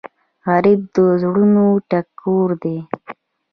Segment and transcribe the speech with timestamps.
[0.47, 2.77] غریب د زړونو ټکور دی